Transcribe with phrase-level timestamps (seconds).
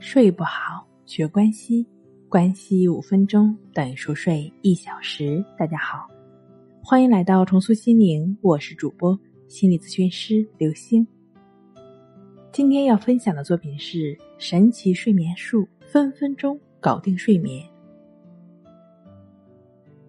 [0.00, 1.86] 睡不好，学关系，
[2.26, 5.44] 关系五分钟等于熟睡一小时。
[5.58, 6.08] 大家好，
[6.82, 9.16] 欢迎来到重塑心灵，我是主播
[9.46, 11.06] 心理咨询师刘星。
[12.50, 13.98] 今天要分享的作品是
[14.38, 17.62] 《神奇睡眠术》，分分钟搞定睡眠。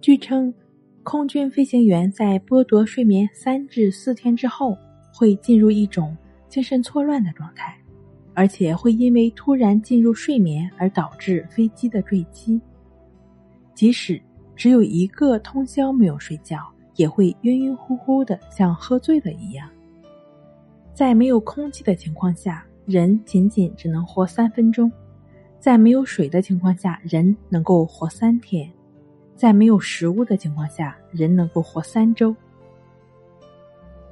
[0.00, 0.54] 据称，
[1.02, 4.78] 空军飞行员在剥夺睡眠三至四天之后，
[5.12, 6.16] 会进入一种
[6.48, 7.76] 精神错乱的状态。
[8.40, 12.58] 而且会因为突然进入睡眠而导致飞机的坠机。
[13.74, 14.18] 即使
[14.56, 16.56] 只有一个通宵没有睡觉，
[16.96, 19.68] 也会晕晕乎乎的，像喝醉了一样。
[20.94, 24.90] 在没有空气的情况下，人仅仅只能活三分钟；
[25.58, 28.66] 在没有水的情况下，人能够活三天；
[29.36, 32.34] 在没有食物的情况下，人能够活三周。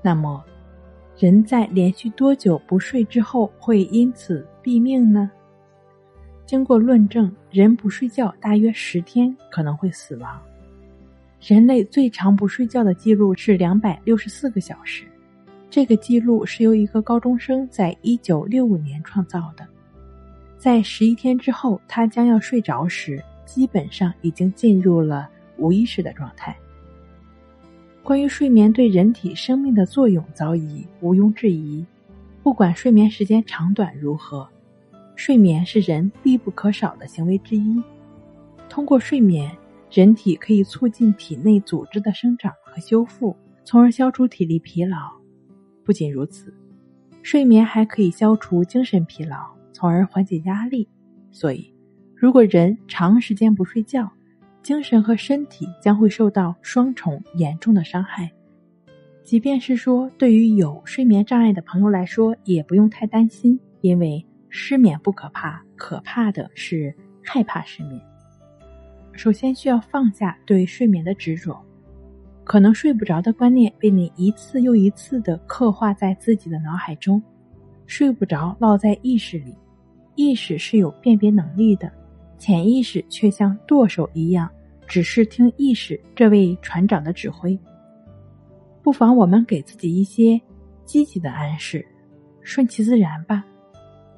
[0.00, 0.42] 那么。
[1.16, 5.30] 人在连续多久不睡之后会因此毙命呢？
[6.44, 10.42] 经过论证，人不睡觉大约十天可能会死亡。
[11.40, 15.04] 人类最长不睡觉的记录是两百六十四个小时，
[15.70, 19.64] 这个记录是由一个高中生在一九六五年创造的。
[20.58, 26.56] 在十一天之后，他将要睡着时，基本上已经进入了无意识的状态。
[28.04, 31.82] 关于睡眠对人体生命的作用，早已毋庸置疑。
[32.42, 34.46] 不管睡眠时间长短如何，
[35.16, 37.82] 睡眠是人必不可少的行为之一。
[38.68, 39.50] 通过睡眠，
[39.90, 44.98] 人体可以促进体内组织的生长和修复，从而消除体力疲劳。
[45.82, 46.52] 不仅如此，
[47.22, 49.38] 睡眠还可以消除精神疲劳，
[49.72, 50.86] 从而缓解压力。
[51.30, 51.72] 所以，
[52.14, 54.10] 如果人长时间不睡觉，
[54.64, 58.28] 精神和身体将会受到双重严重的伤害。
[59.22, 68.00] 即便是说，对于有睡眠障碍的朋友来说，也不用太担心，因为失眠不可怕，可怕的是害怕失眠。
[69.12, 71.62] 首先需要放下对睡眠的执着，
[72.42, 77.22] 可能睡不着的观念被你一次又一次的刻画在自己的脑海中，
[77.86, 79.54] 睡不着烙在意识里，
[80.14, 81.92] 意识是有辨别能力的。
[82.36, 84.50] 潜意识却像舵手一样，
[84.86, 87.58] 只是听意识这位船长的指挥。
[88.82, 90.40] 不妨我们给自己一些
[90.84, 91.84] 积极的暗示，
[92.42, 93.44] 顺其自然吧。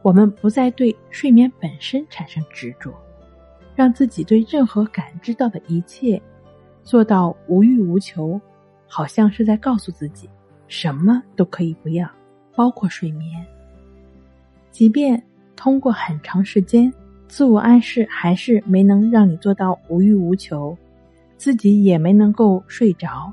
[0.03, 2.93] 我们不再对睡眠本身产生执着，
[3.75, 6.21] 让自己对任何感知到的一切
[6.82, 8.41] 做到无欲无求，
[8.87, 10.28] 好像是在告诉自己，
[10.69, 12.09] 什么都可以不要，
[12.55, 13.44] 包括睡眠。
[14.71, 15.21] 即便
[15.55, 16.93] 通过很长时间。
[17.28, 20.76] 自我暗示还是没能让你做到无欲无求，
[21.37, 23.32] 自己也没能够睡着。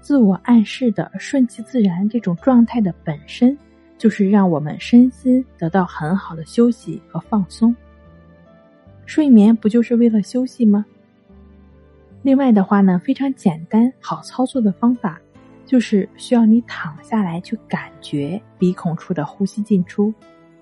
[0.00, 3.56] 自我暗示的顺其自然这种状态的本身，
[3.96, 7.74] 就是让我们身心得到很好的休息和放松。
[9.06, 10.84] 睡眠不就是为了休息吗？
[12.22, 15.20] 另外的话呢，非常简单好操作的方法，
[15.64, 20.12] 就是需要你躺下来去感觉鼻孔处的呼吸进出，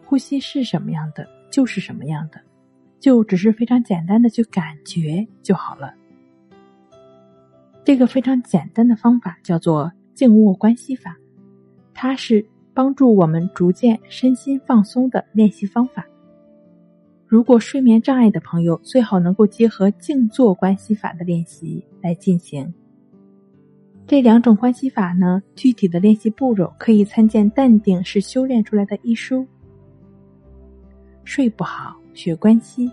[0.06, 2.41] 呼吸是什么样的，就是什么样的。
[3.00, 5.93] 就只是非常简单的去感觉就好了。
[7.83, 11.16] 这个非常简单的方法叫做静卧关系法，
[11.94, 12.44] 它是
[12.75, 16.06] 帮助我们逐渐身心放松的练习方法。
[17.27, 22.72] 如果睡眠障碍的朋友，最好能够结合静坐关系法的练习来进行。
[24.06, 29.47] 这两种关系法呢，具体的练习步骤可以参见《淡定是修炼出来的》一书。
[31.31, 31.95] 睡不好。
[32.13, 32.91] 学关系，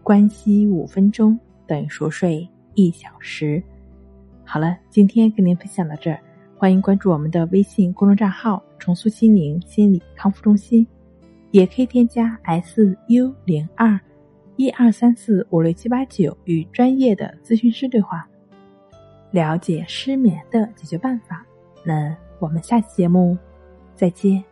[0.00, 1.36] 关系五分钟
[1.66, 3.60] 等于熟睡一小时。
[4.44, 6.20] 好了，今天跟您分享到这儿，
[6.56, 10.86] 欢迎关注我们的微信公众账号“重塑心灵心理康复中心”，
[11.50, 13.98] 也可以添加 S U 零二
[14.54, 18.24] 一二三四五六七八九与专业的咨询师对话，
[19.32, 21.44] 了解失眠的解决办法。
[21.84, 23.36] 那我们下期节目
[23.96, 24.49] 再见。